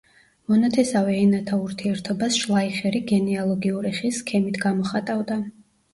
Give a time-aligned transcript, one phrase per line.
[0.51, 5.43] მონათესავე ენათა ურთიერთობას შლაიხერი გენეალოგიური ხის სქემით გამოხატავდა.